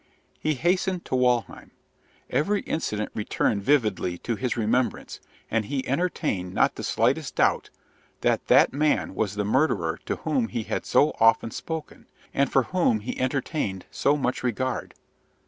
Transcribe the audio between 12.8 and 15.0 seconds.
he entertained so much regard.